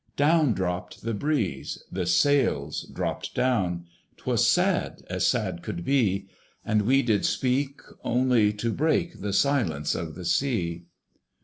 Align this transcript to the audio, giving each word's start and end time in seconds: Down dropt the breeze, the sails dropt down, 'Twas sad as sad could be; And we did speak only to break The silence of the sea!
Down 0.15 0.53
dropt 0.53 1.03
the 1.03 1.13
breeze, 1.13 1.83
the 1.91 2.07
sails 2.07 2.89
dropt 2.91 3.35
down, 3.35 3.85
'Twas 4.17 4.47
sad 4.47 5.03
as 5.11 5.27
sad 5.27 5.61
could 5.61 5.85
be; 5.85 6.27
And 6.65 6.81
we 6.87 7.03
did 7.03 7.23
speak 7.23 7.79
only 8.03 8.51
to 8.53 8.73
break 8.73 9.21
The 9.21 9.31
silence 9.31 9.93
of 9.93 10.15
the 10.15 10.25
sea! 10.25 10.85